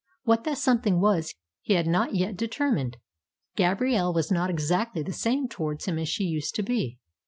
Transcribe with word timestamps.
What 0.23 0.45
that 0.45 0.57
something 0.57 0.99
was 0.99 1.35
he 1.61 1.75
had 1.75 1.85
not 1.85 2.15
yet 2.15 2.35
determined. 2.35 2.97
Gabrielle 3.55 4.11
was 4.11 4.31
not 4.31 4.49
exactly 4.49 5.03
the 5.03 5.13
same 5.13 5.47
towards 5.47 5.85
him 5.85 5.99
as 5.99 6.09
she 6.09 6.23
used 6.23 6.55
to 6.55 6.63
be. 6.63 6.97